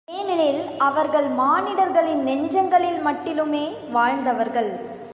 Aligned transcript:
ஏனெனில், 0.07 0.61
அவர்கள் 0.77 1.27
மானிடர்களின் 1.27 2.23
நெஞ்சங்களில் 2.23 2.99
மட்டிலுமே 3.05 3.65
வாழ்ந்தவர்கள். 3.91 4.71